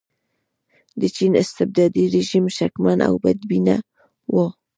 [0.99, 3.75] د چین استبدادي رژیم شکمن او بدبینه
[4.33, 4.35] و.